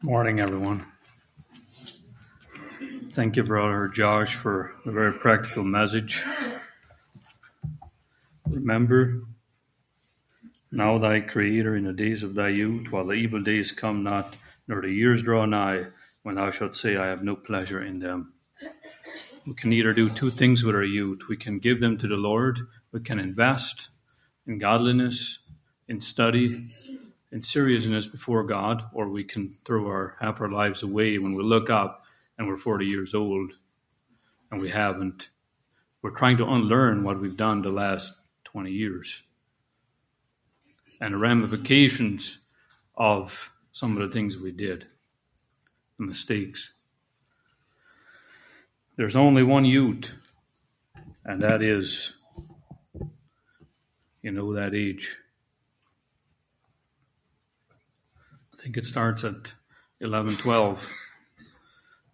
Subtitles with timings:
[0.00, 0.86] Morning, everyone.
[3.10, 6.22] Thank you, Brother Josh, for a very practical message.
[8.48, 9.24] Remember
[10.70, 14.36] now thy Creator in the days of thy youth, while the evil days come not,
[14.68, 15.86] nor the years draw nigh,
[16.22, 18.34] when thou shalt say, I have no pleasure in them.
[19.44, 21.22] We can either do two things with our youth.
[21.28, 22.60] We can give them to the Lord,
[22.92, 23.88] we can invest
[24.46, 25.40] in godliness,
[25.88, 26.68] in study,
[27.32, 31.42] in seriousness before God, or we can throw our half our lives away when we
[31.42, 32.04] look up
[32.38, 33.52] and we're 40 years old
[34.50, 35.28] and we haven't.
[36.02, 39.22] We're trying to unlearn what we've done the last 20 years
[41.00, 42.38] and the ramifications
[42.96, 44.86] of some of the things we did,
[45.98, 46.72] the mistakes.
[48.96, 50.10] There's only one youth,
[51.24, 52.12] and that is,
[54.22, 55.18] you know, that age.
[58.58, 59.52] I think it starts at
[60.00, 60.88] 11, 12.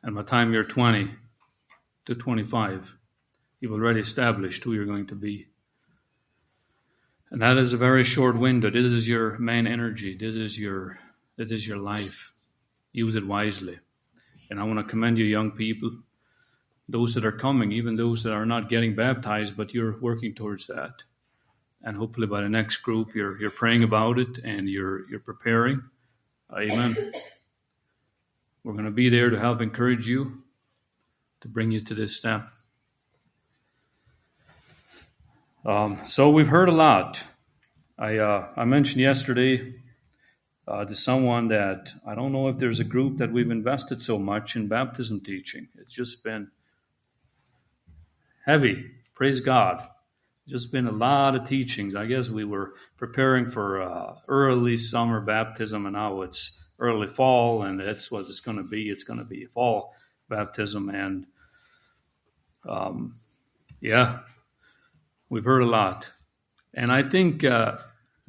[0.02, 1.08] And by the time you're 20
[2.04, 2.94] to 25,
[3.60, 5.46] you've already established who you're going to be.
[7.30, 8.68] And that is a very short window.
[8.68, 10.16] This is your main energy.
[10.16, 10.98] This is your,
[11.38, 12.34] this is your life.
[12.92, 13.78] Use it wisely.
[14.50, 15.96] And I want to commend you, young people,
[16.90, 20.66] those that are coming, even those that are not getting baptized, but you're working towards
[20.66, 21.04] that.
[21.82, 25.82] And hopefully by the next group, you're, you're praying about it and you're, you're preparing
[26.56, 26.94] Amen.
[28.62, 30.44] We're going to be there to help encourage you,
[31.40, 32.48] to bring you to this step.
[35.64, 37.24] Um, so we've heard a lot.
[37.98, 39.74] I uh, I mentioned yesterday
[40.68, 44.16] uh, to someone that I don't know if there's a group that we've invested so
[44.16, 45.68] much in baptism teaching.
[45.76, 46.52] It's just been
[48.46, 48.92] heavy.
[49.14, 49.88] Praise God.
[50.46, 51.94] Just been a lot of teachings.
[51.94, 57.62] I guess we were preparing for uh, early summer baptism, and now it's early fall,
[57.62, 58.90] and that's what it's going to be.
[58.90, 59.94] It's going to be fall
[60.28, 61.26] baptism, and
[62.68, 63.16] um,
[63.80, 64.20] yeah,
[65.30, 66.10] we've heard a lot.
[66.74, 67.78] And I think uh,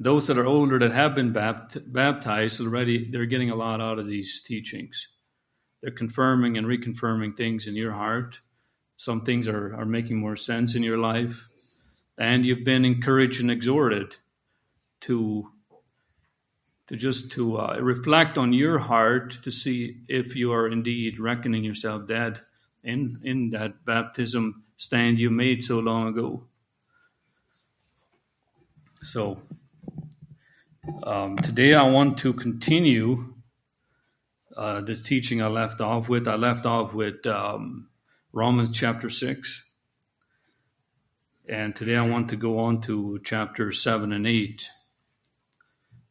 [0.00, 3.98] those that are older that have been bapt- baptized already, they're getting a lot out
[3.98, 5.08] of these teachings.
[5.82, 8.38] They're confirming and reconfirming things in your heart.
[8.96, 11.46] Some things are, are making more sense in your life
[12.18, 14.16] and you've been encouraged and exhorted
[15.00, 15.50] to
[16.88, 21.64] to just to uh, reflect on your heart to see if you are indeed reckoning
[21.64, 22.40] yourself dead
[22.84, 26.44] in in that baptism stand you made so long ago.
[29.02, 29.42] So
[31.02, 33.34] um, today I want to continue
[34.56, 36.26] uh, this teaching I left off with.
[36.26, 37.88] I left off with um,
[38.32, 39.62] Romans chapter six.
[41.48, 44.68] And today I want to go on to chapter 7 and 8.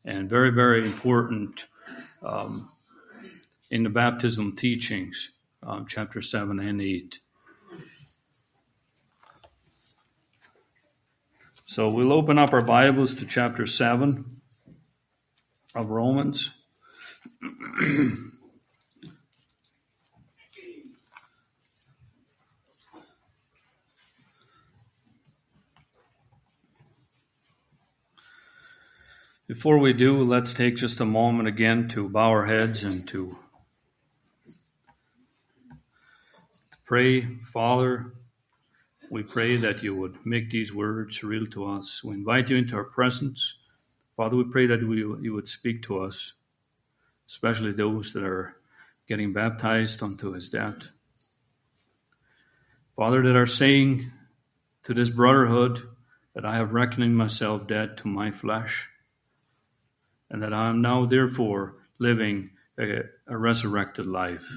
[0.05, 1.65] And very, very important
[2.23, 2.69] um,
[3.69, 5.31] in the baptism teachings,
[5.61, 7.19] um, chapter 7 and 8.
[11.65, 14.39] So we'll open up our Bibles to chapter 7
[15.73, 16.51] of Romans.
[29.47, 33.37] Before we do, let's take just a moment again to bow our heads and to
[36.83, 37.37] pray.
[37.53, 38.15] Father,
[39.11, 42.03] we pray that you would make these words real to us.
[42.03, 43.53] We invite you into our presence.
[44.17, 46.33] Father, we pray that we, you would speak to us,
[47.29, 48.55] especially those that are
[49.07, 50.87] getting baptized unto his death.
[52.95, 54.11] Father, that are saying
[54.85, 55.83] to this brotherhood
[56.33, 58.89] that I have reckoned myself dead to my flesh
[60.29, 64.47] and that I am now therefore living a, a resurrected life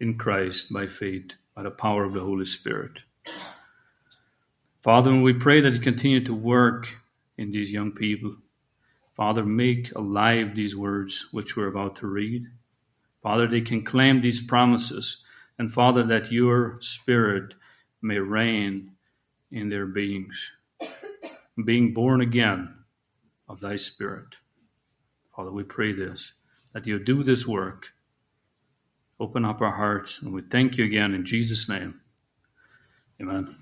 [0.00, 3.00] in Christ by faith, by the power of the Holy Spirit.
[4.82, 6.96] Father, we pray that you continue to work
[7.38, 8.36] in these young people.
[9.14, 12.46] Father, make alive these words which we're about to read.
[13.22, 15.18] Father, they can claim these promises.
[15.58, 17.54] And Father, that your Spirit
[18.00, 18.92] may reign
[19.52, 20.50] in their beings.
[21.64, 22.81] Being born again
[23.52, 24.36] of thy Spirit.
[25.36, 26.32] Father, we pray this,
[26.72, 27.88] that you do this work.
[29.20, 32.00] Open up our hearts, and we thank you again in Jesus' name.
[33.20, 33.54] Amen.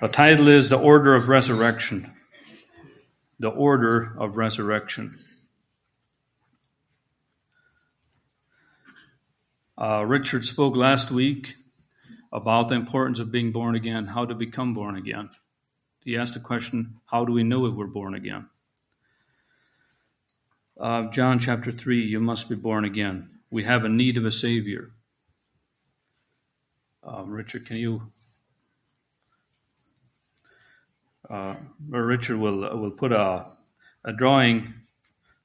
[0.00, 2.12] The title is The Order of Resurrection.
[3.38, 5.20] The Order of Resurrection.
[9.80, 11.54] Uh, Richard spoke last week
[12.32, 15.30] about the importance of being born again, how to become born again.
[16.04, 18.46] He asked the question, How do we know if we're born again?
[20.78, 23.30] Uh, John chapter 3, you must be born again.
[23.50, 24.90] We have a need of a Savior.
[27.02, 28.12] Um, Richard, can you?
[31.28, 31.54] Uh,
[31.88, 33.46] Richard will will put a
[34.04, 34.74] a drawing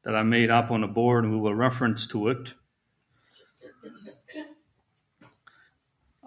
[0.03, 2.53] that I made up on the board, and we will reference to it.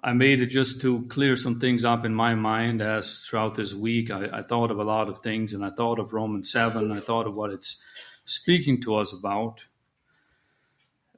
[0.04, 3.72] I made it just to clear some things up in my mind as throughout this
[3.72, 6.90] week I, I, thought of a lot of things and I thought of Romans 7.
[6.90, 7.76] I thought of what it's
[8.24, 9.60] speaking to us about.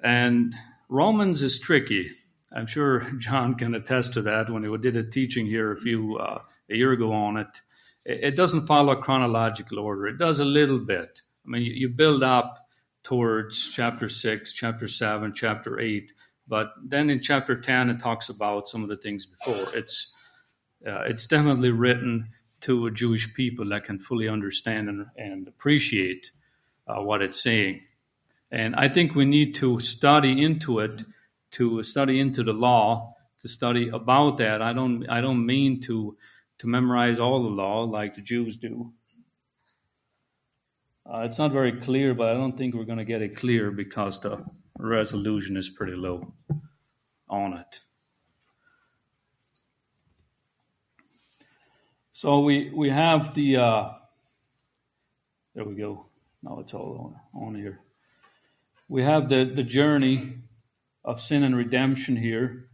[0.02, 0.54] And
[0.90, 2.10] Romans is tricky.
[2.54, 6.18] I'm sure John can attest to that when he did a teaching here a few
[6.18, 7.62] uh, a year ago on it.
[8.04, 10.06] It doesn't follow a chronological order.
[10.06, 11.22] It does a little bit.
[11.46, 12.68] I mean, you build up
[13.02, 16.10] towards chapter 6, chapter 7, chapter 8
[16.46, 19.68] but then in chapter 10, it talks about some of the things before.
[19.74, 20.12] It's,
[20.86, 22.28] uh, it's definitely written
[22.62, 26.30] to a Jewish people that can fully understand and, and appreciate
[26.86, 27.80] uh, what it's saying.
[28.50, 31.04] And I think we need to study into it,
[31.52, 34.62] to study into the law, to study about that.
[34.62, 36.16] I don't, I don't mean to,
[36.58, 38.92] to memorize all the law like the Jews do.
[41.06, 43.70] Uh, it's not very clear, but I don't think we're going to get it clear
[43.70, 44.44] because the
[44.78, 46.34] resolution is pretty low
[47.28, 47.80] on it.
[52.12, 53.90] So we we have the uh,
[55.54, 56.06] there we go.
[56.42, 57.80] Now it's all on, on here.
[58.88, 60.38] We have the the journey
[61.04, 62.68] of sin and redemption here.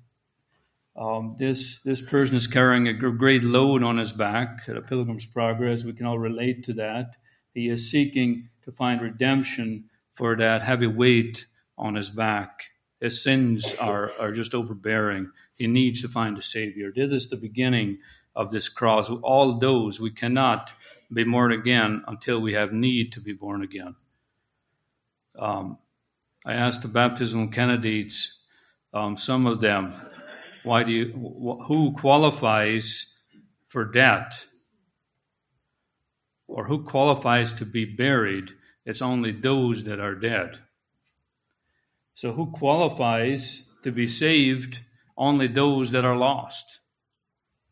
[0.97, 5.25] Um, this this person is carrying a great load on his back at a pilgrim's
[5.25, 5.85] progress.
[5.85, 7.17] We can all relate to that.
[7.55, 11.47] He is seeking to find redemption for that heavy weight
[11.81, 12.71] on his back.
[13.01, 15.31] His sins are, are just overbearing.
[15.55, 16.93] He needs to find a Savior.
[16.95, 17.99] This is the beginning
[18.37, 19.11] of this cross.
[19.11, 20.73] All those we cannot
[21.13, 23.97] be born again until we have need to be born again.
[25.39, 25.79] Um,
[26.47, 28.39] I asked the baptismal candidates,
[28.93, 29.95] um, some of them,
[30.63, 33.15] why do you, wh- who qualifies
[33.69, 34.47] for death?
[36.47, 38.51] Or who qualifies to be buried?
[38.85, 40.59] It's only those that are dead.
[42.21, 44.81] So, who qualifies to be saved?
[45.17, 46.81] Only those that are lost.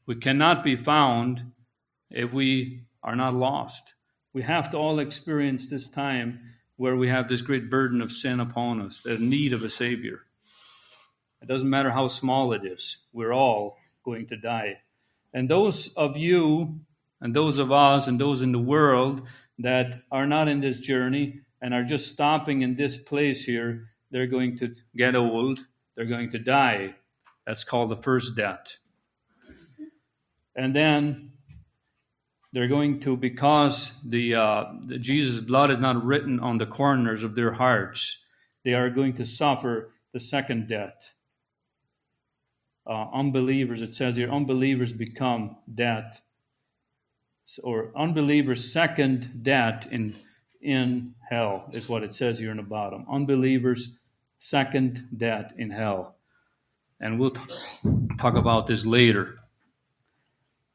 [0.06, 1.52] We cannot be found
[2.10, 3.92] if we are not lost.
[4.32, 6.40] We have to all experience this time
[6.76, 10.20] where we have this great burden of sin upon us, the need of a Savior.
[11.42, 14.78] It doesn't matter how small it is, we're all going to die.
[15.34, 16.80] And those of you,
[17.20, 19.26] and those of us, and those in the world
[19.58, 24.26] that are not in this journey and are just stopping in this place here, they're
[24.26, 25.60] going to get old,
[25.96, 26.94] they're going to die.
[27.46, 28.76] That's called the first death.
[30.55, 31.32] And then
[32.52, 37.22] they're going to, because the, uh, the Jesus' blood is not written on the corners
[37.22, 38.19] of their hearts,
[38.64, 41.14] they are going to suffer the second death.
[42.87, 46.22] Uh, unbelievers, it says here, unbelievers become death,
[47.62, 50.14] or unbelievers' second death in
[50.61, 53.06] in hell, is what it says here in the bottom.
[53.11, 53.97] Unbelievers'
[54.38, 56.17] second death in hell.
[57.00, 57.37] And we'll
[58.19, 59.37] talk about this later.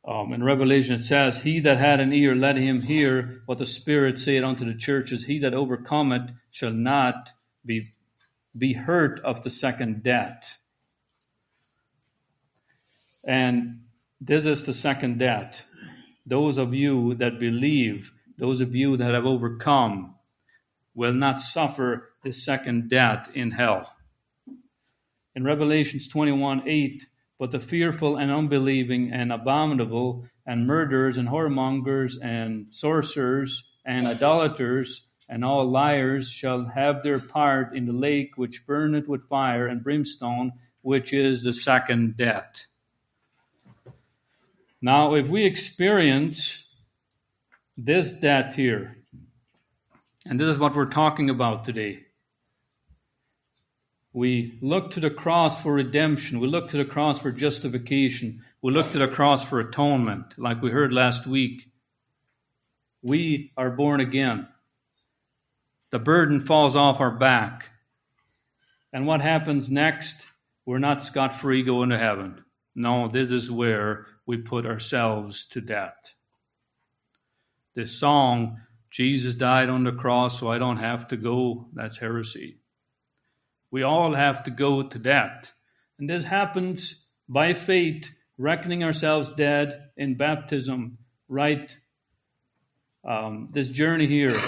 [0.06, 3.66] Um, in Revelation, it says, He that had an ear, let him hear what the
[3.66, 5.26] Spirit said unto the churches.
[5.26, 7.32] He that overcometh shall not
[7.66, 7.94] be,
[8.58, 10.58] be hurt of the second death.
[13.26, 13.84] And
[14.20, 15.64] this is the second death.
[16.26, 20.16] Those of you that believe those of you that have overcome
[20.96, 23.96] will not suffer the second death in hell.
[25.36, 27.08] In Revelations 21 8,
[27.40, 35.08] but the fearful and unbelieving and abominable and murderers and whoremongers and sorcerers and idolaters
[35.28, 39.84] and all liars shall have their part in the lake which burneth with fire and
[39.84, 42.68] brimstone, which is the second death.
[44.82, 46.64] Now, if we experience
[47.78, 48.98] this death here.
[50.26, 52.06] And this is what we're talking about today.
[54.14, 56.40] We look to the cross for redemption.
[56.40, 58.44] We look to the cross for justification.
[58.62, 61.68] We look to the cross for atonement, like we heard last week.
[63.02, 64.48] We are born again.
[65.90, 67.70] The burden falls off our back.
[68.94, 70.16] And what happens next?
[70.66, 72.44] We're not scot free going to heaven.
[72.76, 76.14] No, this is where we put ourselves to death
[77.76, 78.62] this song,
[78.94, 82.60] Jesus died on the cross so I don't have to go, that's heresy.
[83.72, 85.52] We all have to go to death.
[86.00, 91.76] And this happens by faith, reckoning ourselves dead in baptism, right?
[93.04, 94.40] Um, this journey here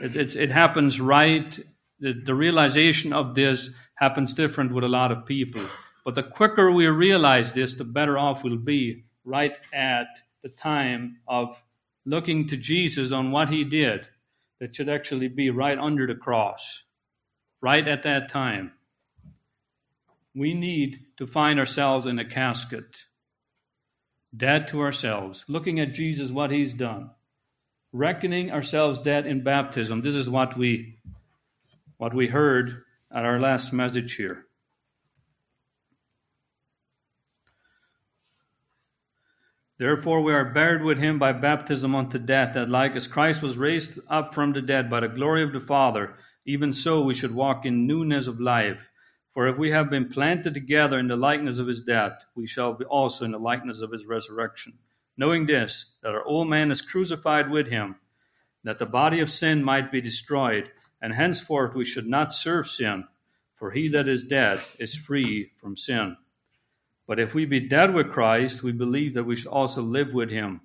[0.00, 1.58] It, it happens right.
[2.00, 5.62] The, the realization of this happens different with a lot of people.
[6.04, 10.06] But the quicker we realize this, the better off we'll be right at
[10.42, 11.60] the time of
[12.06, 14.06] looking to Jesus on what he did.
[14.60, 16.84] That should actually be right under the cross,
[17.60, 18.72] right at that time.
[20.34, 23.04] We need to find ourselves in a casket,
[24.34, 27.10] dead to ourselves, looking at Jesus, what he's done
[27.96, 30.02] reckoning ourselves dead in baptism.
[30.02, 30.98] This is what we
[31.96, 34.44] what we heard at our last message here.
[39.78, 43.58] Therefore, we are buried with him by baptism unto death, that like as Christ was
[43.58, 46.14] raised up from the dead by the glory of the Father,
[46.44, 48.90] even so we should walk in newness of life.
[49.34, 52.72] For if we have been planted together in the likeness of his death, we shall
[52.72, 54.78] be also in the likeness of his resurrection
[55.16, 57.96] knowing this, that our old man is crucified with him,
[58.64, 63.04] that the body of sin might be destroyed, and henceforth we should not serve sin,
[63.54, 66.16] for he that is dead is free from sin.
[67.06, 70.30] But if we be dead with Christ, we believe that we should also live with
[70.30, 70.62] him,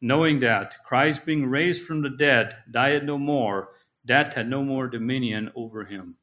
[0.00, 3.68] knowing that Christ, being raised from the dead, died no more,
[4.04, 6.16] death had no more dominion over him.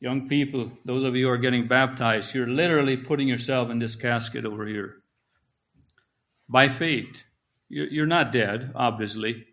[0.00, 3.96] Young people, those of you who are getting baptized, you're literally putting yourself in this
[3.96, 5.02] casket over here.
[6.48, 7.24] By faith.
[7.68, 9.44] You're not dead, obviously.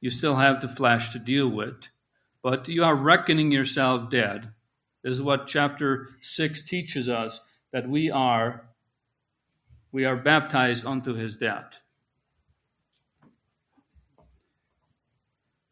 [0.00, 1.88] You still have the flesh to deal with,
[2.42, 4.50] but you are reckoning yourself dead.
[5.06, 7.38] This is what chapter 6 teaches us
[7.72, 8.64] that we are
[9.92, 11.74] we are baptized unto his death.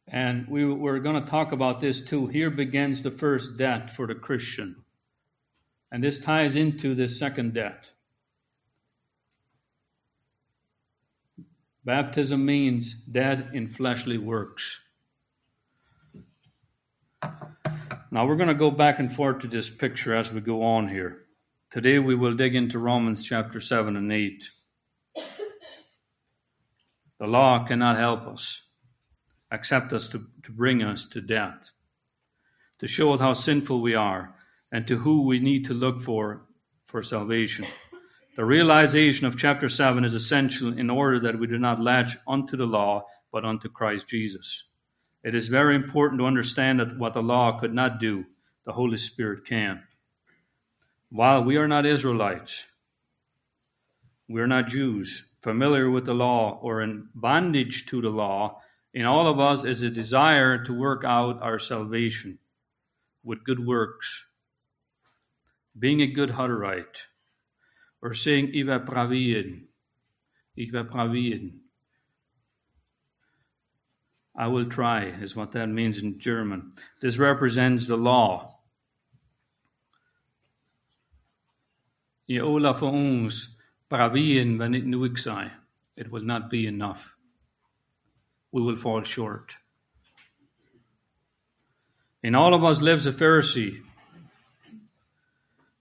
[0.06, 2.28] And we, we're going to talk about this too.
[2.28, 4.84] Here begins the first debt for the Christian.
[5.90, 7.90] And this ties into this second debt.
[11.84, 14.78] Baptism means dead in fleshly works.
[18.14, 20.86] Now we're going to go back and forth to this picture as we go on
[20.86, 21.24] here.
[21.68, 24.44] Today we will dig into Romans chapter 7 and 8.
[27.18, 28.62] The law cannot help us
[29.50, 31.72] accept us to, to bring us to death,
[32.78, 34.36] to show us how sinful we are,
[34.70, 36.46] and to who we need to look for
[36.86, 37.66] for salvation.
[38.36, 42.56] The realization of chapter 7 is essential in order that we do not latch unto
[42.56, 44.62] the law, but unto Christ Jesus.
[45.24, 48.26] It is very important to understand that what the law could not do,
[48.66, 49.82] the Holy Spirit can.
[51.08, 52.64] While we are not Israelites,
[54.28, 58.60] we are not Jews, familiar with the law or in bondage to the law,
[58.92, 62.38] in all of us is a desire to work out our salvation
[63.22, 64.24] with good works,
[65.78, 67.06] being a good Hutterite,
[68.02, 69.62] or saying, pravieren,
[70.54, 71.63] ich will pravieren.
[74.36, 76.72] I will try, is what that means in German.
[77.00, 78.50] This represents the law.
[82.26, 82.40] Je
[82.74, 85.52] voor ons pravieren wanneer het nodig zijn.
[85.94, 87.14] It will not be enough
[88.54, 89.56] we will fall short.
[92.22, 93.82] In all of us lives a Pharisee,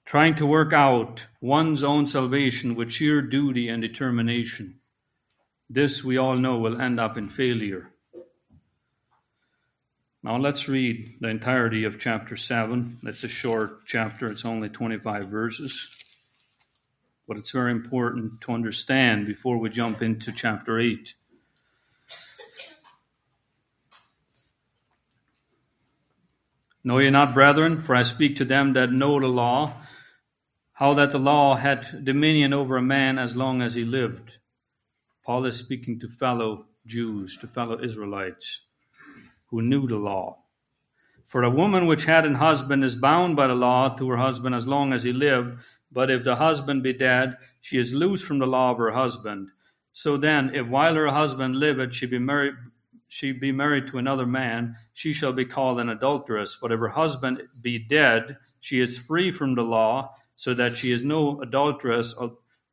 [0.05, 4.79] trying to work out one's own salvation with sheer duty and determination.
[5.69, 7.92] This, we all know, will end up in failure.
[10.25, 13.00] Now let's read the entirety of chapter 7.
[13.03, 15.89] It's a short chapter, it's only 25 verses.
[17.27, 21.15] But it's very important to understand before we jump into chapter 8.
[26.86, 29.74] Know ye not, brethren, for I speak to them that know the law,
[30.74, 34.38] how that the law had dominion over a man as long as he lived.
[35.25, 38.62] Paul is speaking to fellow Jews, to fellow Israelites
[39.53, 40.39] who knew the law.
[41.27, 44.55] For a woman which had an husband is bound by the law to her husband
[44.55, 45.60] as long as he lived,
[45.91, 49.50] but if the husband be dead, she is loose from the law of her husband.
[49.91, 52.55] So then, if while her husband liveth she be married
[53.07, 56.57] she be married to another man, she shall be called an adulteress.
[56.60, 60.91] But if her husband be dead, she is free from the law, so that she
[60.91, 62.15] is no adulteress,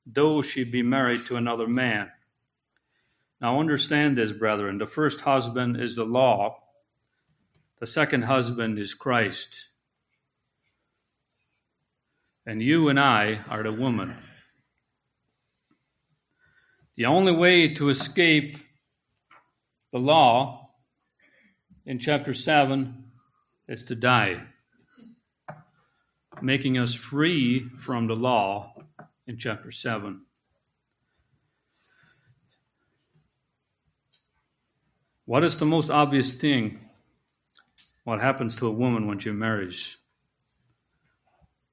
[0.06, 2.10] though she be married to another man.
[3.38, 4.78] Now understand this, brethren.
[4.78, 6.56] The first husband is the law,
[7.80, 9.68] the second husband is Christ.
[12.46, 14.16] And you and I are the woman.
[16.96, 18.58] The only way to escape
[19.92, 20.72] the law
[21.86, 23.04] in chapter 7
[23.66, 24.42] is to die,
[26.42, 28.74] making us free from the law
[29.26, 30.26] in chapter 7.
[35.24, 36.89] What is the most obvious thing?
[38.04, 39.96] What happens to a woman when she marries?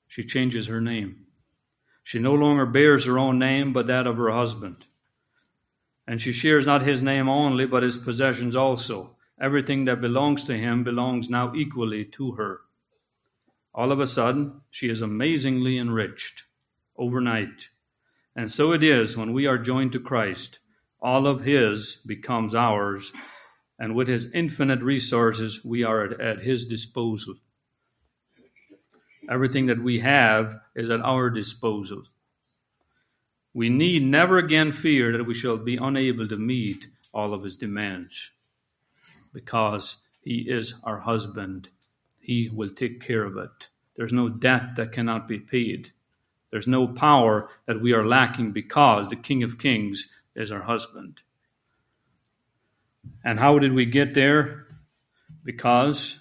[0.08, 1.26] She changes her name.
[2.04, 4.86] She no longer bears her own name, but that of her husband.
[6.08, 9.18] And she shares not his name only, but his possessions also.
[9.40, 12.62] Everything that belongs to him belongs now equally to her.
[13.74, 16.46] All of a sudden, she is amazingly enriched
[16.98, 17.70] overnight.
[18.36, 20.60] And so it is when we are joined to Christ.
[21.00, 23.12] All of his becomes ours,
[23.80, 27.36] and with his infinite resources, we are at, at his disposal.
[29.30, 32.04] Everything that we have is at our disposal.
[33.54, 37.56] We need never again fear that we shall be unable to meet all of his
[37.56, 38.32] demands
[39.34, 41.70] because he is our husband.
[42.20, 43.68] He will take care of it.
[43.96, 45.92] There's no debt that cannot be paid.
[46.52, 51.22] There's no power that we are lacking because the King of Kings is our husband.
[53.24, 54.68] And how did we get there?
[55.44, 56.20] Because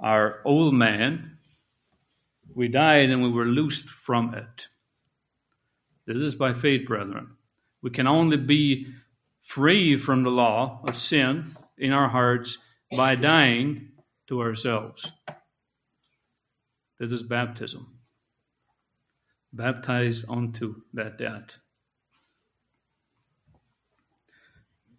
[0.00, 1.38] our old man,
[2.54, 4.68] we died and we were loosed from it.
[6.06, 7.36] This is by faith, brethren.
[7.82, 8.86] We can only be
[9.40, 12.58] free from the law of sin in our hearts
[12.96, 13.92] by dying
[14.28, 15.10] to ourselves.
[16.98, 17.98] This is baptism.
[19.52, 21.58] Baptized unto that death.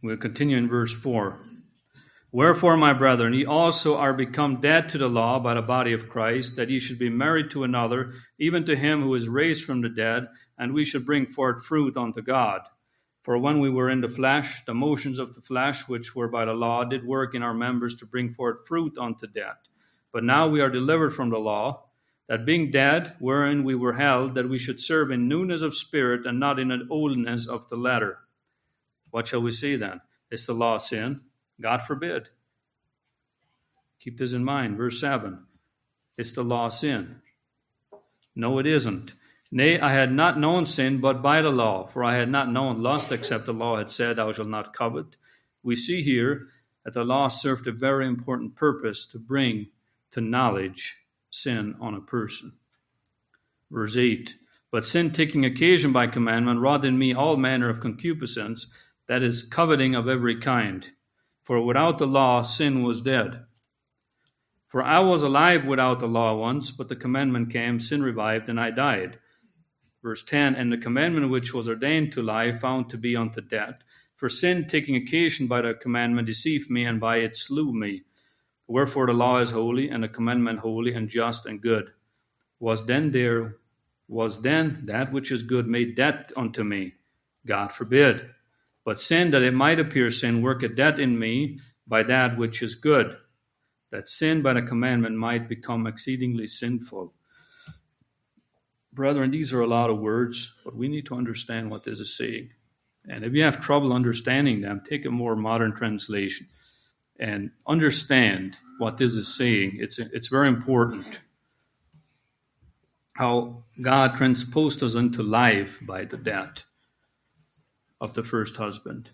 [0.06, 1.40] We'll continue in verse 4.
[2.32, 6.10] Wherefore, my brethren, ye also are become dead to the law by the body of
[6.10, 9.82] Christ, that ye should be married to another, even to him who is raised from
[9.82, 10.28] the dead,
[10.60, 12.62] and we should bring forth fruit unto God.
[13.24, 16.46] For when we were in the flesh, the motions of the flesh, which were by
[16.46, 19.58] the law, did work in our members to bring forth fruit unto death.
[20.14, 21.90] But now we are delivered from the law,
[22.30, 26.28] that being dead, wherein we were held, that we should serve in newness of spirit
[26.28, 28.20] and not in an oldness of the letter.
[29.16, 30.02] What shall we see then?
[30.30, 31.22] Is the law sin?
[31.62, 32.28] God forbid.
[33.98, 34.76] Keep this in mind.
[34.76, 35.40] Verse 7
[36.18, 37.22] It's the law sin.
[38.36, 39.14] No, it isn't.
[39.50, 42.84] Nay, I had not known sin but by the law, for I had not known
[42.84, 45.16] lust except the law had said, Thou shalt not covet.
[45.64, 46.50] We see here
[46.84, 49.68] that the law served a very important purpose to bring
[50.12, 50.98] to knowledge
[51.30, 52.52] sin on a person.
[53.72, 54.36] Verse 8
[54.72, 58.68] But sin taking occasion by commandment wrought in me all manner of concupiscence,
[59.08, 60.90] that is, coveting of every kind.
[61.44, 63.44] For without the law, sin was dead.
[64.68, 68.60] For I was alive without the law once, but the commandment came, sin revived, and
[68.60, 69.20] I died.
[70.04, 73.76] Verse 10 And the commandment which was ordained to life found to be unto death.
[74.16, 78.04] For sin, taking occasion by the commandment, deceived me, and by it slew me.
[78.68, 81.92] Wherefore the law is holy, and the commandment holy, and just, and good.
[82.60, 83.58] Was then there,
[84.08, 86.96] was then that which is good made death unto me?
[87.46, 88.32] God forbid.
[88.86, 92.76] But sin, that it might appear sin, worketh death in me by that which is
[92.76, 93.18] good,
[93.92, 97.14] that sin by the commandment might become exceedingly sinful.
[98.94, 102.16] Brethren, these are a lot of words, but we need to understand what this is
[102.16, 102.52] saying.
[103.10, 106.48] And if you have trouble understanding them, take a more modern translation
[107.20, 109.78] and understand what this is saying.
[109.80, 111.20] It's, it's very important
[113.14, 116.66] how God transposed us into life by the death
[118.06, 119.10] of the first husband,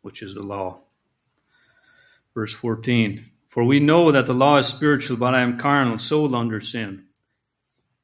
[0.00, 0.80] which is the law.
[2.34, 6.34] Verse 14 For we know that the law is spiritual, but I am carnal, sold
[6.34, 7.04] under sin.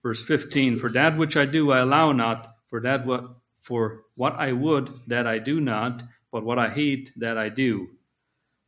[0.02, 3.24] Verse 15 For that which I do I allow not, for that what
[3.60, 7.88] for what I would that I do not, but what I hate that I do.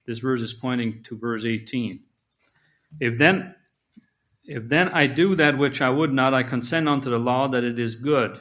[0.06, 2.00] This verse is pointing to verse 18.
[2.98, 3.54] If then
[4.44, 7.62] if then I do that which I would not, I consent unto the law that
[7.62, 8.40] it is good.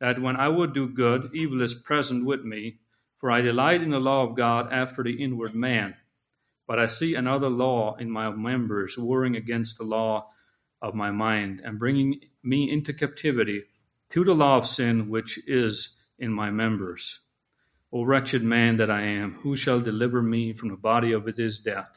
[0.00, 2.78] that when I would do good, evil is present with me,
[3.18, 5.94] for I delight in the law of God after the inward man.
[6.66, 10.30] But I see another law in my members, warring against the law
[10.80, 13.64] of my mind, and bringing me into captivity
[14.08, 17.20] to the law of sin which is in my members.
[17.92, 21.58] O wretched man that I am, who shall deliver me from the body of this
[21.58, 21.90] death?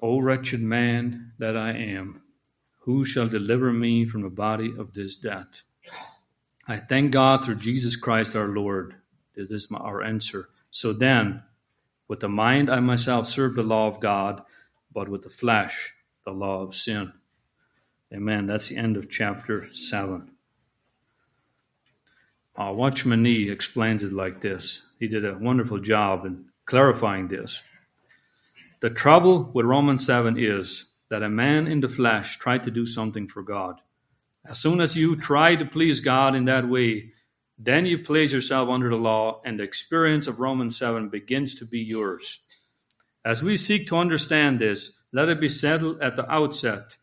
[0.00, 2.22] O wretched man that I am,
[2.82, 5.62] who shall deliver me from the body of this death?
[6.68, 8.96] I thank God through Jesus Christ our Lord.
[9.36, 10.48] This is my, our answer.
[10.70, 11.42] So then,
[12.08, 14.42] With the mind, I myself serve the law of God,
[14.92, 17.12] but with the flesh, the law of sin.
[18.12, 18.46] Amen.
[18.46, 20.30] That's the end of chapter 7.
[22.56, 24.82] Uh, Watchman Nee explains it like this.
[24.98, 27.62] He did a wonderful job in clarifying this.
[28.80, 32.86] The trouble with Romans 7 is that a man in the flesh tried to do
[32.86, 33.80] something for God.
[34.44, 37.12] As soon as you try to please God in that way,
[37.58, 41.64] then you place yourself under the law, and the experience of Romans 7 begins to
[41.64, 42.40] be yours.
[43.24, 46.96] As we seek to understand this, let it be settled at the outset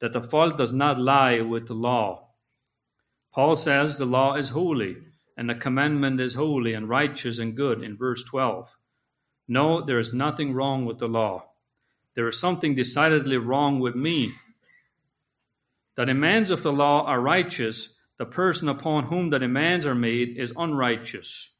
[0.00, 2.28] that the fault does not lie with the law.
[3.32, 4.96] Paul says the law is holy,
[5.36, 8.74] and the commandment is holy and righteous and good in verse 12.
[9.48, 11.50] No, there is nothing wrong with the law.
[12.14, 14.32] There is something decidedly wrong with me.
[15.96, 20.36] The demands of the law are righteous, the person upon whom the demands are made
[20.36, 21.50] is unrighteous.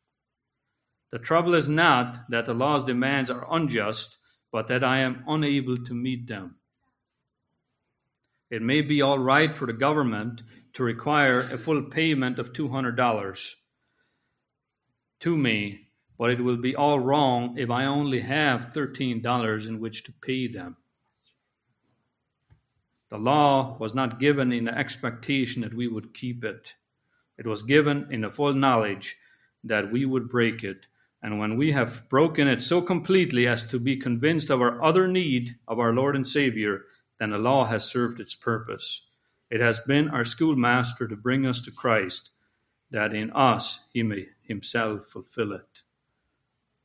[1.11, 4.19] The trouble is not that the law's demands are unjust,
[4.53, 6.57] but that I am unable to meet them.
[8.51, 10.43] It may be all right for the government
[10.75, 13.55] to require a full payment of $200
[15.21, 20.05] to me, but it will be all wrong if I only have $13 in which
[20.05, 20.77] to pay them.
[23.11, 26.75] The law was not given in the expectation that we would keep it.
[27.39, 29.17] It was given in the full knowledge
[29.63, 30.87] that we would break it.
[31.23, 35.09] And when we have broken it so completely as to be convinced of our other
[35.09, 36.83] need of our Lord and Savior,
[37.19, 39.03] then the law has served its purpose.
[39.51, 42.31] It has been our schoolmaster to bring us to Christ,
[42.91, 45.83] that in us he may himself fulfill it.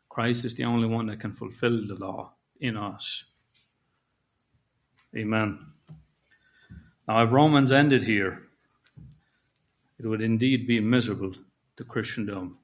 [0.09, 3.23] Christ is the only one that can fulfill the law in us.
[5.15, 5.70] Amen.
[7.11, 8.43] Now, if Romans ended here,
[9.99, 11.33] it would indeed be miserable
[11.75, 12.59] to Christendom.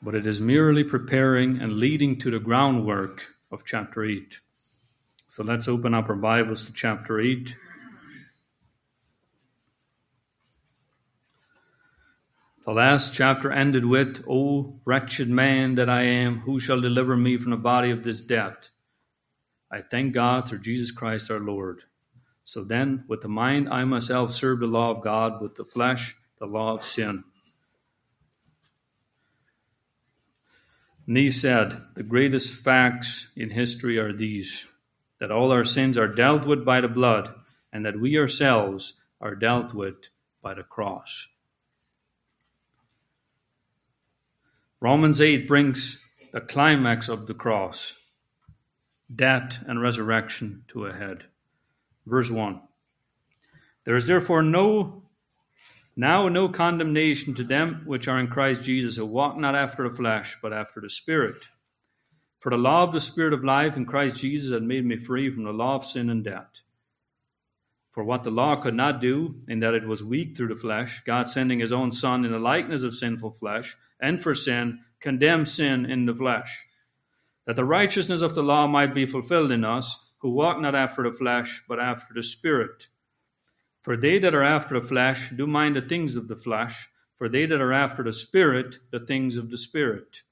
[0.00, 4.38] But it is merely preparing and leading to the groundwork of chapter 8.
[5.26, 7.56] So let's open up our Bibles to chapter 8.
[12.64, 17.36] The last chapter ended with, O wretched man that I am, who shall deliver me
[17.38, 18.68] from the body of this death?
[19.70, 21.82] I thank God through Jesus Christ our Lord.
[22.44, 26.16] So then, with the mind, I myself serve the law of God, with the flesh,
[26.38, 27.24] the law of sin.
[31.06, 34.64] Nee said, The greatest facts in history are these
[35.20, 37.34] that all our sins are dealt with by the blood,
[37.72, 39.96] and that we ourselves are dealt with
[40.40, 41.26] by the cross.
[44.80, 46.00] Romans 8 brings
[46.32, 47.97] the climax of the cross
[49.14, 51.24] death and resurrection to a head.
[52.06, 52.60] Verse 1
[53.84, 55.02] There is therefore no
[55.96, 59.94] now no condemnation to them which are in Christ Jesus, who walk not after the
[59.94, 61.42] flesh, but after the Spirit.
[62.38, 65.28] For the law of the Spirit of life in Christ Jesus had made me free
[65.28, 66.50] from the law of sin and death.
[67.90, 71.02] For what the law could not do, in that it was weak through the flesh,
[71.04, 75.48] God sending his own Son in the likeness of sinful flesh, and for sin, condemned
[75.48, 76.67] sin in the flesh
[77.48, 81.02] that the righteousness of the law might be fulfilled in us, who walk not after
[81.02, 82.88] the flesh, but after the Spirit.
[83.80, 87.26] For they that are after the flesh do mind the things of the flesh, for
[87.26, 90.24] they that are after the Spirit, the things of the Spirit.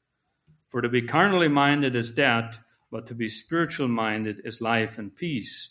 [0.68, 2.59] For to be carnally minded is death,
[2.92, 5.70] but to be spiritual minded is life and peace.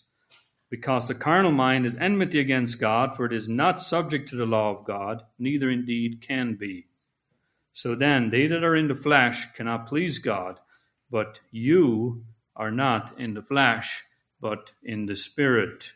[0.72, 4.48] Because the carnal mind is enmity against God, for it is not subject to the
[4.48, 6.88] law of God, neither indeed can be.
[7.72, 10.60] So then, they that are in the flesh cannot please God.
[11.16, 12.26] But you
[12.58, 14.04] are not in the flesh,
[14.42, 15.94] but in the Spirit.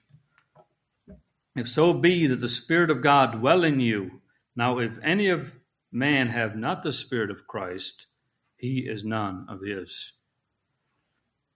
[1.57, 4.21] If so be that the Spirit of God dwell in you,
[4.55, 5.55] now if any of
[5.91, 8.07] man have not the Spirit of Christ,
[8.55, 10.13] he is none of his.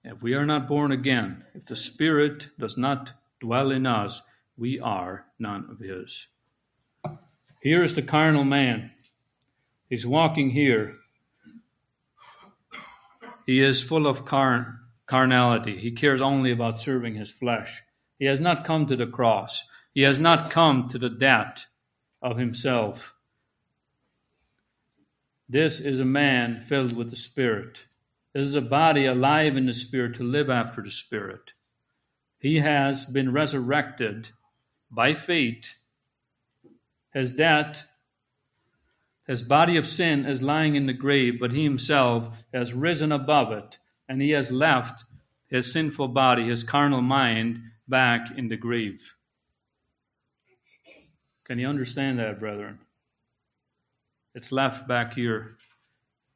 [0.04, 4.24] If we are not born again, if the Spirit does not dwell in us,
[4.58, 6.28] we are none of his.
[7.62, 8.92] Here is the carnal man.
[9.88, 10.98] He's walking here
[13.46, 15.78] he is full of car- carnality.
[15.78, 17.82] He cares only about serving his flesh.
[18.20, 19.64] He has not come to the cross.
[19.94, 21.66] He has not come to the death
[22.22, 23.14] of himself.
[25.50, 27.80] This is a man filled with the Spirit.
[28.34, 31.52] This is a body alive in the Spirit to live after the Spirit.
[32.40, 34.30] He has been resurrected
[34.90, 35.76] by faith.
[37.14, 37.84] His death
[39.28, 43.52] his body of sin is lying in the grave, but he himself has risen above
[43.52, 45.06] it, and he has left
[45.48, 49.14] his sinful body, his carnal mind, back in the grave.
[51.46, 52.80] Can you understand that, brethren?
[54.34, 55.58] It's left back here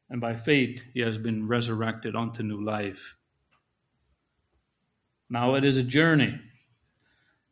[0.09, 3.15] and by faith he has been resurrected unto new life.
[5.29, 6.39] Now it is a journey.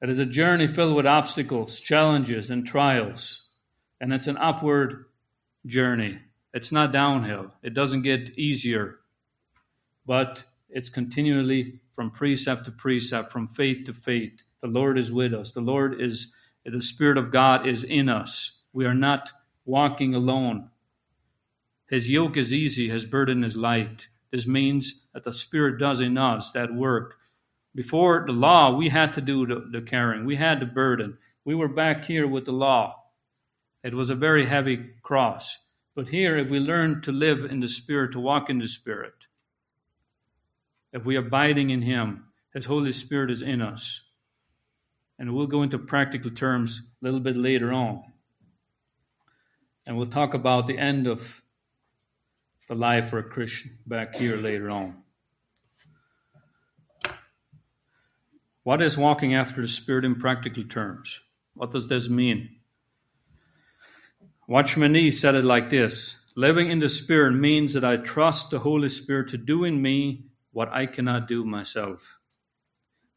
[0.01, 3.43] It is a journey filled with obstacles, challenges, and trials.
[3.99, 5.05] And it's an upward
[5.65, 6.19] journey.
[6.53, 7.51] It's not downhill.
[7.63, 8.99] It doesn't get easier,
[10.05, 14.41] but it's continually from precept to precept, from faith to faith.
[14.61, 15.51] The Lord is with us.
[15.51, 16.33] The Lord is,
[16.65, 18.59] the Spirit of God is in us.
[18.73, 19.31] We are not
[19.65, 20.69] walking alone.
[21.89, 24.07] His yoke is easy, his burden is light.
[24.31, 27.15] This means that the Spirit does in us that work.
[27.75, 31.17] Before the law, we had to do the, the carrying, we had the burden.
[31.43, 33.04] We were back here with the law.
[33.85, 35.59] It was a very heavy cross.
[35.93, 39.13] But here, if we learn to live in the Spirit, to walk in the Spirit,
[40.91, 44.01] if we are abiding in Him, His Holy Spirit is in us.
[45.19, 48.01] And we'll go into practical terms a little bit later on.
[49.85, 51.43] And we'll talk about the end of
[52.67, 54.95] the life for a Christian back here later on.
[58.63, 61.19] What is walking after the Spirit in practical terms?
[61.53, 62.49] What does this mean?
[64.47, 68.59] Watchman Nee said it like this Living in the Spirit means that I trust the
[68.59, 72.19] Holy Spirit to do in me what I cannot do myself.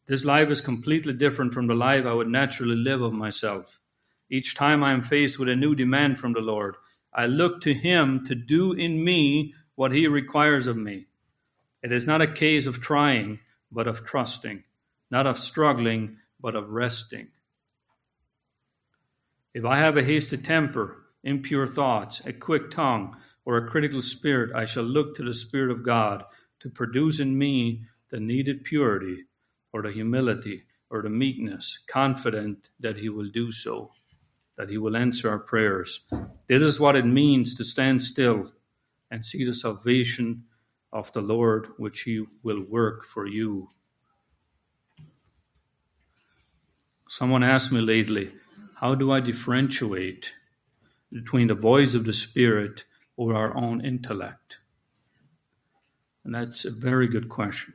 [0.07, 3.79] This life is completely different from the life I would naturally live of myself.
[4.31, 6.77] Each time I am faced with a new demand from the Lord,
[7.13, 11.09] I look to Him to do in me what He requires of me.
[11.83, 14.65] It is not a case of trying, but of trusting,
[15.11, 17.29] not of struggling, but of resting.
[19.53, 24.55] If I have a hasty temper, impure thoughts, a quick tongue, or a critical spirit,
[24.55, 26.25] I shall look to the Spirit of God
[26.61, 29.25] to produce in me the needed purity,
[29.73, 33.93] or the humility, or the meekness, confident that He will do so
[34.59, 36.01] that He will answer our prayers.
[36.49, 38.53] This is what it means to stand still
[39.11, 40.45] and see the salvation
[40.93, 43.71] of the Lord, which He will work for you.
[47.09, 48.33] Someone asked me lately,
[48.75, 50.33] how do I differentiate
[51.13, 52.85] between the voice of the Spirit
[53.17, 54.59] or our own intellect?
[56.25, 57.75] And that's a very good question.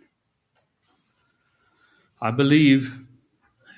[2.21, 2.99] I believe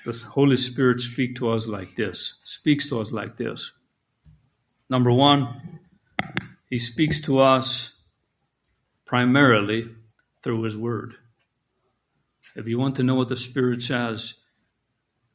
[0.04, 3.72] the Holy Spirit speak to us like this, speaks to us like this.
[4.88, 5.80] Number one,
[6.70, 7.94] he speaks to us
[9.04, 9.88] primarily
[10.42, 11.16] through his word.
[12.54, 14.34] If you want to know what the Spirit says,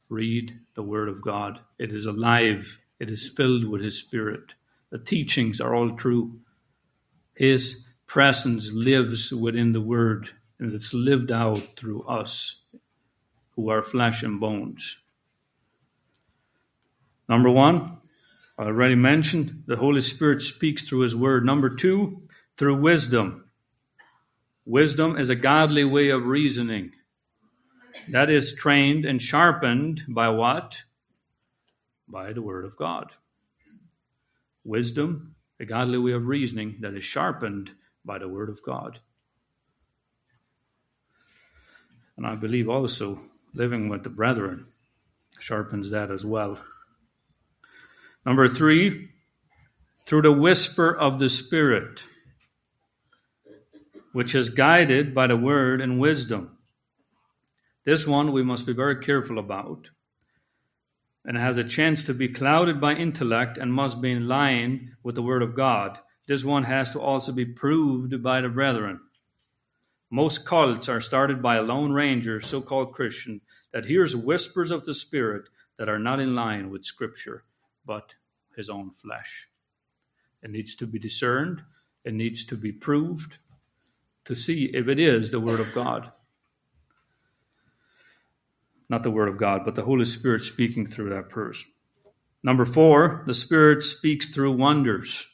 [0.10, 1.60] read the Word of God.
[1.78, 4.54] It is alive, it is filled with His Spirit.
[4.92, 6.40] The teachings are all true.
[7.34, 12.62] His presence lives within the Word, and it's lived out through us
[13.56, 14.98] who are flesh and bones.
[17.28, 17.98] Number one,
[18.60, 21.44] I already mentioned, the Holy Spirit speaks through His Word.
[21.44, 22.22] Number two,
[22.56, 23.46] through wisdom.
[24.64, 26.92] Wisdom is a godly way of reasoning.
[28.10, 30.84] That is trained and sharpened by what?
[32.12, 33.12] By the Word of God.
[34.64, 37.72] Wisdom, a godly way of reasoning that is sharpened
[38.04, 39.00] by the Word of God.
[42.18, 43.20] And I believe also
[43.54, 44.68] living with the brethren
[45.40, 46.60] sharpens that as well.
[48.26, 49.10] Number three,
[50.06, 52.04] through the whisper of the Spirit,
[54.12, 56.58] which is guided by the word and wisdom.
[57.86, 59.90] This one we must be very careful about
[61.26, 65.16] and has a chance to be clouded by intellect and must be in line with
[65.16, 66.00] the word of God.
[66.28, 69.00] This one has to also be proved by the brethren.
[70.10, 74.86] Most cults are started by a lone ranger, so called Christian, that hears whispers of
[74.86, 77.44] the Spirit that are not in line with Scripture,
[77.86, 78.16] but
[78.56, 79.48] his own flesh.
[80.44, 81.64] It needs to be discerned,
[82.04, 83.38] it needs to be proved
[84.26, 86.12] to see if it is the Word of God.
[88.92, 91.72] Not the Word of God, but the Holy Spirit speaking through that person.
[92.44, 95.28] Number four, the Spirit speaks through wonders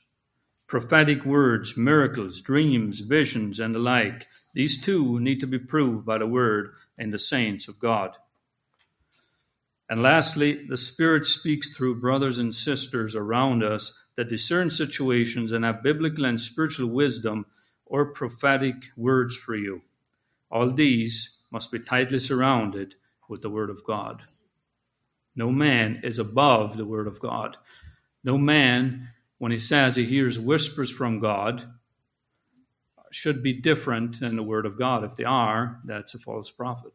[0.68, 4.28] prophetic words, miracles, dreams, visions, and the like.
[4.54, 8.12] These too need to be proved by the Word and the saints of God.
[9.90, 15.66] And lastly, the Spirit speaks through brothers and sisters around us that discern situations and
[15.66, 17.48] have biblical and spiritual wisdom
[17.88, 19.82] or prophetic words for you.
[20.52, 22.94] All these must be tightly surrounded
[23.28, 24.24] with the Word of God.
[25.36, 27.58] No man is above the Word of God.
[28.24, 31.70] No man when he says he hears whispers from God
[33.12, 35.04] should be different than the word of God.
[35.04, 36.94] If they are, that's a false prophet.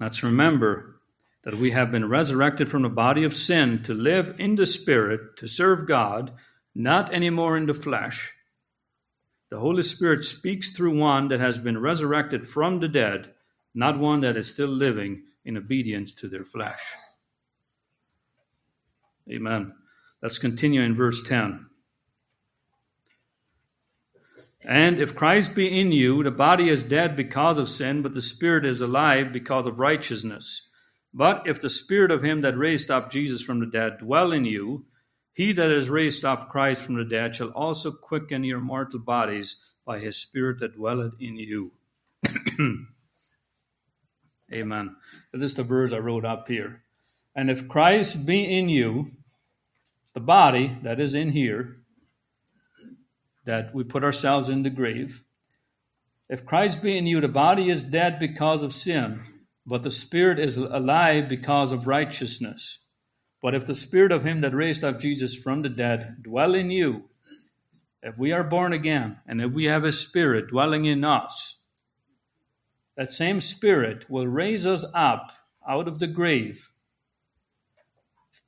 [0.00, 1.00] Let's remember
[1.42, 5.36] that we have been resurrected from the body of sin to live in the Spirit,
[5.38, 6.32] to serve God,
[6.74, 8.34] not anymore in the flesh.
[9.50, 13.32] The Holy Spirit speaks through one that has been resurrected from the dead,
[13.74, 16.94] not one that is still living in obedience to their flesh.
[19.30, 19.72] Amen.
[20.22, 21.66] Let's continue in verse 10.
[24.64, 28.20] And if Christ be in you, the body is dead because of sin, but the
[28.20, 30.68] spirit is alive because of righteousness.
[31.14, 34.44] But if the spirit of him that raised up Jesus from the dead dwell in
[34.44, 34.84] you,
[35.38, 39.54] he that has raised up Christ from the dead shall also quicken your mortal bodies
[39.86, 41.70] by his spirit that dwelleth in you.
[44.52, 44.96] Amen.
[45.32, 46.82] This is the verse I wrote up here.
[47.36, 49.12] And if Christ be in you,
[50.12, 51.76] the body that is in here,
[53.44, 55.22] that we put ourselves in the grave.
[56.28, 59.22] If Christ be in you, the body is dead because of sin,
[59.64, 62.80] but the spirit is alive because of righteousness.
[63.40, 66.70] But if the spirit of him that raised up Jesus from the dead dwell in
[66.70, 67.04] you,
[68.02, 71.58] if we are born again, and if we have a spirit dwelling in us,
[72.96, 75.32] that same spirit will raise us up
[75.68, 76.70] out of the grave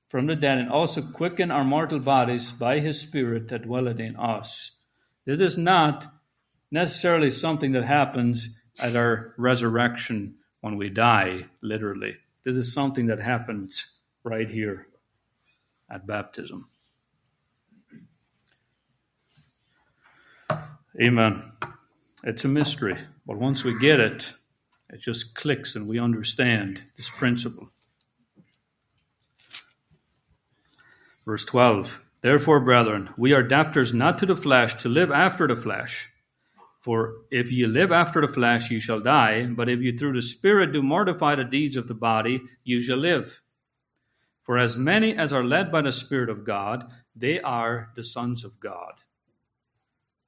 [0.09, 4.17] from the dead and also quicken our mortal bodies by his spirit that dwelleth in
[4.17, 4.73] us.
[5.25, 6.13] It is not
[6.71, 8.49] necessarily something that happens
[8.83, 12.17] at our resurrection when we die, literally.
[12.45, 13.87] This is something that happens
[14.23, 14.87] right here
[15.91, 16.69] at baptism.
[21.01, 21.53] Amen.
[22.25, 24.35] It's a mystery, but once we get it,
[24.91, 27.71] it just clicks and we understand this principle.
[31.25, 35.57] Verse 12 Therefore, brethren, we are debtors not to the flesh to live after the
[35.57, 36.11] flesh.
[36.81, 39.47] For if ye live after the flesh, ye shall die.
[39.47, 42.99] But if you through the Spirit do mortify the deeds of the body, you shall
[42.99, 43.41] live.
[44.51, 48.43] For as many as are led by the Spirit of God, they are the sons
[48.43, 48.95] of God.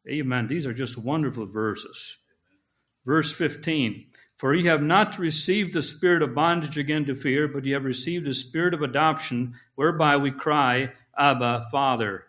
[0.09, 0.47] Amen.
[0.47, 2.19] These are just wonderful verses.
[3.05, 4.07] Verse 15
[4.37, 7.83] For ye have not received the spirit of bondage again to fear, but ye have
[7.83, 12.27] received the spirit of adoption, whereby we cry, Abba, Father.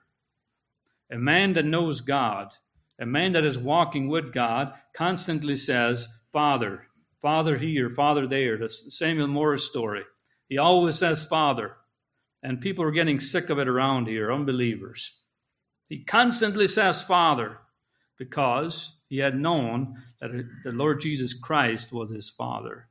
[1.11, 2.53] A man that knows God,
[2.99, 6.87] a man that is walking with God, constantly says, Father,
[7.21, 8.57] Father here, Father there.
[8.57, 10.01] The Samuel Morris story.
[10.49, 11.75] He always says, Father.
[12.43, 15.13] And people are getting sick of it around here, unbelievers.
[15.87, 17.59] He constantly says, Father,
[18.17, 20.31] because he had known that
[20.63, 22.87] the Lord Jesus Christ was his Father.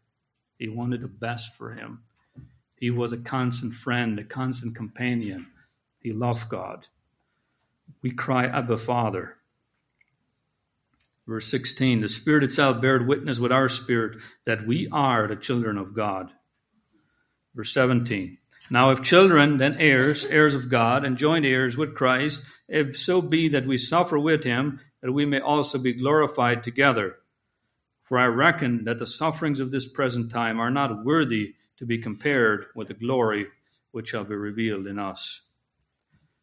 [0.59, 2.03] He wanted the best for him.
[2.77, 5.49] He was a constant friend, a constant companion.
[6.01, 6.87] He loved God.
[8.03, 9.37] We cry, Abba, Father.
[11.27, 15.79] Verse 16 The Spirit itself beareth witness with our spirit that we are the children
[15.79, 16.31] of God.
[17.55, 18.39] Verse 17
[18.71, 23.21] Now, if children, then heirs, heirs of God, and joint heirs with Christ, if so
[23.21, 27.17] be that we suffer with him, that we may also be glorified together.
[28.03, 31.99] For I reckon that the sufferings of this present time are not worthy to be
[31.99, 33.49] compared with the glory
[33.91, 35.41] which shall be revealed in us.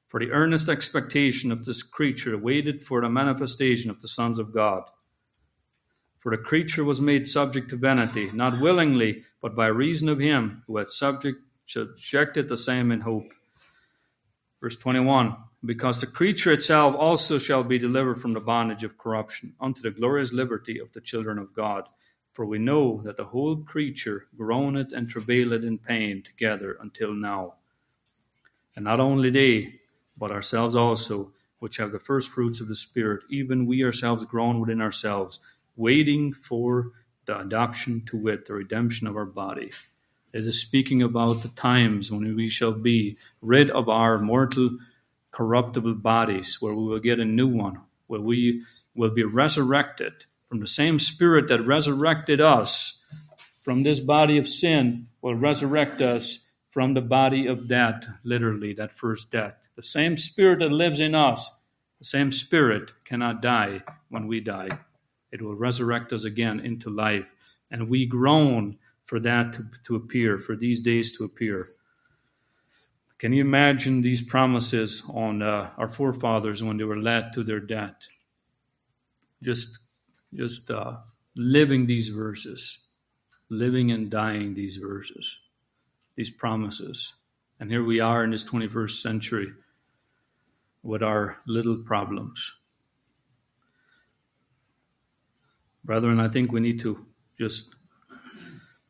[0.07, 4.53] For the earnest expectation of this creature waited for the manifestation of the sons of
[4.53, 4.83] God.
[6.19, 10.63] For the creature was made subject to vanity, not willingly, but by reason of him
[10.67, 13.31] who had subject, subjected the same in hope.
[14.59, 19.53] Verse 21 Because the creature itself also shall be delivered from the bondage of corruption
[19.61, 21.87] unto the glorious liberty of the children of God.
[22.33, 27.55] For we know that the whole creature groaneth and travaileth in pain together until now.
[28.75, 29.81] And not only they,
[30.17, 34.59] but ourselves also, which have the first fruits of the Spirit, even we ourselves groan
[34.59, 35.39] within ourselves,
[35.75, 36.91] waiting for
[37.25, 39.71] the adoption to wit, the redemption of our body.
[40.33, 44.77] It is speaking about the times when we shall be rid of our mortal,
[45.31, 48.63] corruptible bodies, where we will get a new one, where we
[48.95, 50.13] will be resurrected
[50.47, 52.99] from the same Spirit that resurrected us
[53.61, 56.39] from this body of sin, will resurrect us
[56.71, 59.53] from the body of death, literally, that first death.
[59.75, 61.51] The same spirit that lives in us,
[61.99, 64.69] the same spirit cannot die when we die.
[65.31, 67.25] It will resurrect us again into life.
[67.69, 68.77] And we groan
[69.09, 71.69] for that to, to appear, for these days to appear.
[73.17, 77.59] Can you imagine these promises on uh, our forefathers when they were led to their
[77.59, 77.95] death?
[79.41, 79.79] Just,
[80.31, 80.97] just uh,
[81.35, 82.77] living these verses,
[83.49, 85.37] living and dying these verses,
[86.15, 87.15] these promises.
[87.59, 89.47] And here we are in this 21st century
[90.83, 92.53] with our little problems.
[95.83, 97.07] Brethren, I think we need to
[97.39, 97.69] just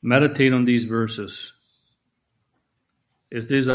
[0.01, 1.53] meditate on these verses.
[3.31, 3.69] Is this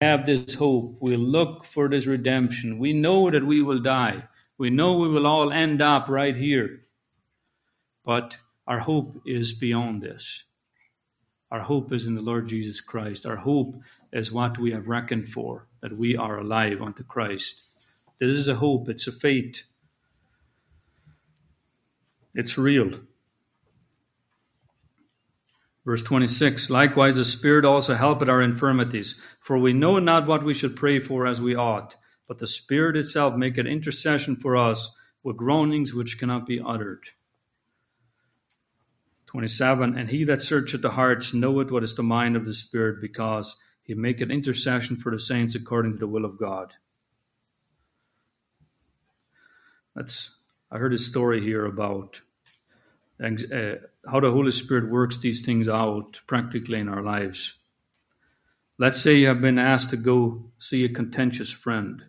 [0.00, 0.98] have this hope.
[1.00, 2.78] We look for this redemption.
[2.78, 4.24] We know that we will die.
[4.58, 6.82] We know we will all end up right here.
[8.04, 8.36] But
[8.66, 10.44] our hope is beyond this.
[11.50, 13.24] Our hope is in the Lord Jesus Christ.
[13.24, 13.80] Our hope
[14.12, 17.62] is what we have reckoned for, that we are alive unto Christ.
[18.18, 19.62] This is a hope, it's a faith.
[22.34, 22.90] It's real.
[25.86, 30.52] Verse 26 Likewise, the Spirit also helpeth our infirmities, for we know not what we
[30.52, 31.94] should pray for as we ought,
[32.26, 34.90] but the Spirit itself maketh intercession for us
[35.22, 37.04] with groanings which cannot be uttered.
[39.28, 43.00] 27 And he that searcheth the hearts knoweth what is the mind of the Spirit,
[43.00, 46.74] because he maketh intercession for the saints according to the will of God.
[49.94, 50.32] That's
[50.68, 52.22] I heard a story here about
[53.22, 53.76] uh,
[54.08, 57.54] how the Holy Spirit works these things out practically in our lives.
[58.78, 62.04] Let's say you have been asked to go see a contentious friend.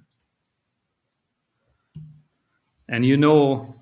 [2.87, 3.75] And you know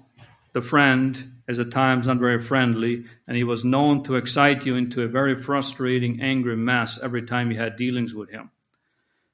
[0.53, 4.75] the friend is at times not very friendly, and he was known to excite you
[4.75, 8.49] into a very frustrating, angry mess every time you had dealings with him.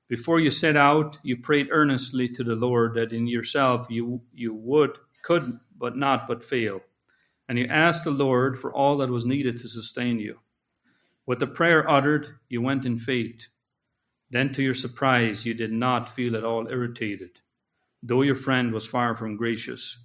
[0.10, 4.54] Before you set out, you prayed earnestly to the Lord that in yourself you, you
[4.54, 6.82] would, could, but not but fail
[7.52, 10.40] and you asked the Lord for all that was needed to sustain you.
[11.26, 13.48] With the prayer uttered, you went in faith.
[14.30, 17.42] Then, to your surprise, you did not feel at all irritated,
[18.02, 19.98] though your friend was far from gracious.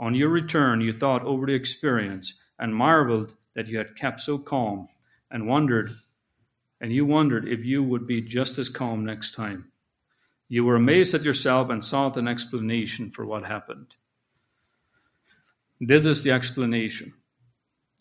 [0.00, 4.38] On your return, you thought over the experience and marveled that you had kept so
[4.38, 4.88] calm
[5.30, 5.90] and wondered,
[6.80, 9.66] and you wondered if you would be just as calm next time.
[10.48, 13.94] You were amazed at yourself and sought an explanation for what happened.
[15.80, 17.14] This is the explanation.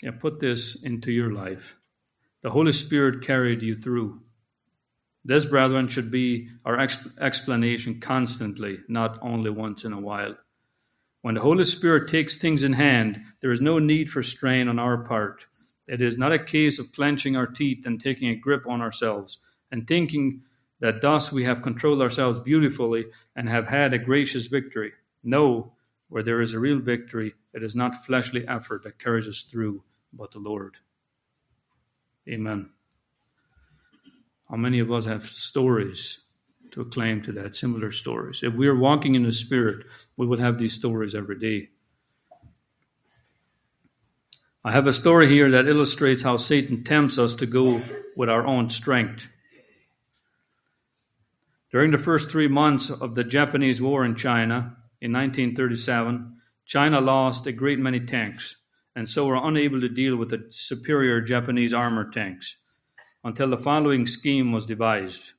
[0.02, 1.76] Yeah, put this into your life.
[2.42, 4.22] The Holy Spirit carried you through.
[5.24, 10.38] This, brethren, should be our exp- explanation constantly, not only once in a while.
[11.22, 14.80] When the Holy Spirit takes things in hand, there is no need for strain on
[14.80, 15.46] our part.
[15.88, 19.40] It is not a case of clenching our teeth and taking a grip on ourselves
[19.72, 20.42] and thinking
[20.80, 23.06] that thus we have controlled ourselves beautifully
[23.36, 24.94] and have had a gracious victory.
[25.24, 25.74] No,
[26.10, 29.84] where there is a real victory, it is not fleshly effort that carries us through,
[30.14, 30.78] but the Lord.
[32.30, 32.70] Amen.
[34.50, 36.22] How many of us have stories
[36.72, 38.42] to acclaim to that, similar stories?
[38.44, 39.86] If we are walking in the Spirit,
[40.16, 41.70] we will have these stories every day.
[44.64, 47.82] I have a story here that illustrates how Satan tempts us to go
[48.16, 49.28] with our own strength.
[51.72, 57.46] During the first three months of the Japanese war in China, in 1937, China lost
[57.46, 58.56] a great many tanks
[58.98, 62.58] and so were unable to deal with the superior Japanese armored tanks
[63.24, 65.34] until the following scheme was devised.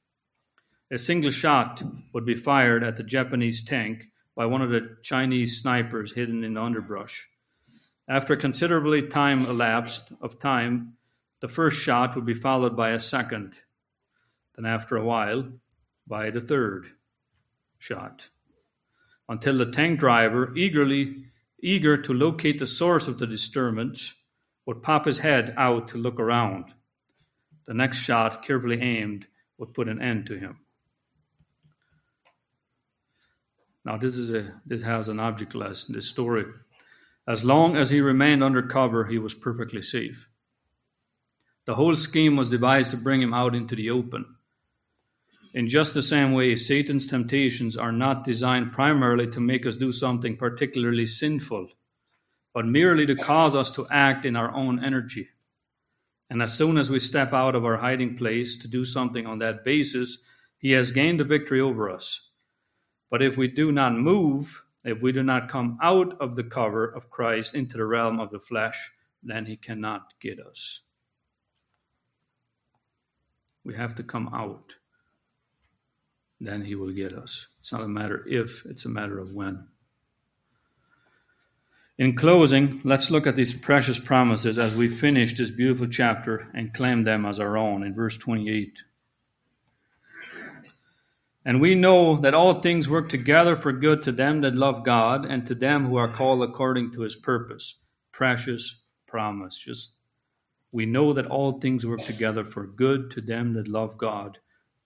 [0.93, 1.83] A single shot
[2.15, 6.55] would be fired at the Japanese tank by one of the Chinese snipers hidden in
[6.55, 7.27] the underbrush.
[8.09, 10.95] After considerably time elapsed of time,
[11.41, 13.55] the first shot would be followed by a second,
[14.55, 15.49] then after a while,
[16.07, 16.93] by the third
[17.77, 18.29] shot
[19.29, 21.25] until the tank driver, eagerly
[21.61, 24.15] eager to locate the source of the disturbance,
[24.67, 26.67] would pop his head out to look around.
[27.67, 29.27] The next shot, carefully aimed,
[29.59, 30.61] would put an end to him.
[33.85, 36.45] Now this is a this has an object lesson, this story.
[37.27, 40.29] As long as he remained under cover, he was perfectly safe.
[41.67, 44.25] The whole scheme was devised to bring him out into the open.
[45.55, 49.93] In just the same way, Satan's temptations are not designed primarily to make us do
[49.93, 51.69] something particularly sinful,
[52.53, 55.29] but merely to cause us to act in our own energy.
[56.31, 59.39] And as soon as we step out of our hiding place to do something on
[59.39, 60.19] that basis,
[60.59, 62.29] he has gained the victory over us.
[63.11, 66.85] But if we do not move, if we do not come out of the cover
[66.85, 68.91] of Christ into the realm of the flesh,
[69.23, 70.81] then he cannot get us.
[73.65, 74.75] We have to come out
[76.41, 77.47] then he will get us.
[77.61, 79.67] It's not a matter if, it's a matter of when.
[81.99, 86.73] In closing, let's look at these precious promises as we finish this beautiful chapter and
[86.73, 88.79] claim them as our own in verse 28.
[91.45, 95.25] And we know that all things work together for good to them that love God
[95.25, 97.77] and to them who are called according to his purpose.
[98.13, 98.77] Precious
[99.09, 99.57] promise.
[99.57, 99.93] Just
[100.71, 104.39] we know that all things work together for good to them that love God,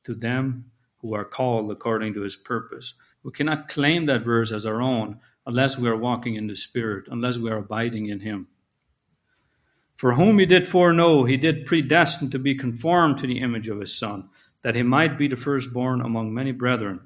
[0.04, 0.71] to them
[1.02, 2.94] who are called according to his purpose.
[3.22, 7.06] We cannot claim that verse as our own unless we are walking in the Spirit,
[7.10, 8.46] unless we are abiding in him.
[9.96, 13.80] For whom he did foreknow, he did predestine to be conformed to the image of
[13.80, 14.28] his Son,
[14.62, 17.00] that he might be the firstborn among many brethren.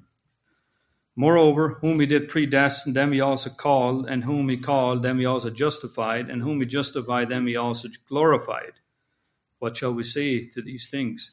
[1.14, 5.24] Moreover, whom he did predestine, them he also called, and whom he called, them he
[5.24, 8.74] also justified, and whom he justified, them he also glorified.
[9.58, 11.30] What shall we say to these things?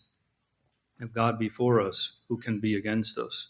[1.00, 3.50] If God be for us, who can be against us?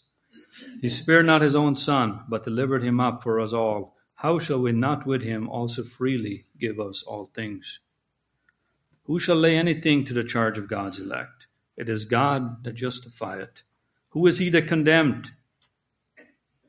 [0.80, 3.96] He spared not his own son, but delivered him up for us all.
[4.16, 7.80] How shall we not with him also freely give us all things?
[9.04, 11.46] Who shall lay anything to the charge of God's elect?
[11.76, 13.62] It is God that justifieth.
[14.10, 15.32] Who is he that condemned?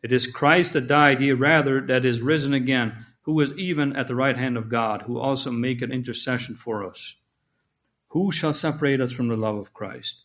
[0.03, 4.07] It is Christ that died, yea, rather, that is risen again, who is even at
[4.07, 7.15] the right hand of God, who also maketh intercession for us.
[8.09, 10.24] Who shall separate us from the love of Christ?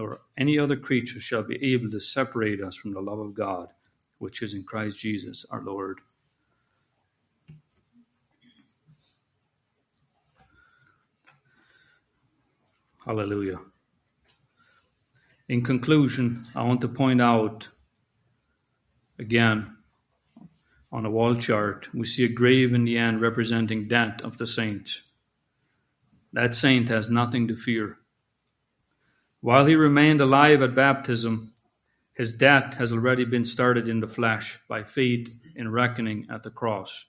[0.00, 3.68] nor any other creature shall be able to separate us from the love of God,
[4.16, 6.00] which is in Christ Jesus our Lord.
[13.04, 13.60] Hallelujah.
[15.50, 17.68] In conclusion, I want to point out
[19.18, 19.76] again
[20.90, 24.46] on a wall chart, we see a grave in the end representing death of the
[24.46, 25.02] saint.
[26.32, 27.99] That saint has nothing to fear.
[29.40, 31.52] While he remained alive at baptism,
[32.12, 36.50] his death has already been started in the flesh by faith in reckoning at the
[36.50, 37.06] cross.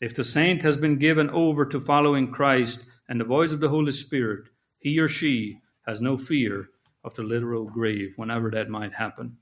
[0.00, 3.70] If the saint has been given over to following Christ and the voice of the
[3.70, 6.68] Holy Spirit, he or she has no fear
[7.02, 9.38] of the literal grave whenever that might happen.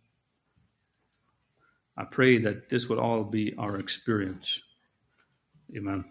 [1.96, 4.60] I pray that this will all be our experience.
[5.76, 6.04] Amen.